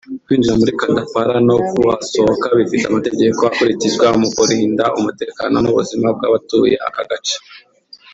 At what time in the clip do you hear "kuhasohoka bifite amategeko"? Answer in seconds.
1.69-3.39